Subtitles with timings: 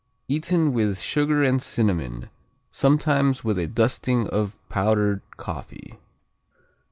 [0.27, 2.31] Eaten with sugar and cinnamon,
[2.71, 5.99] sometimes with a dusting of powdered coffee.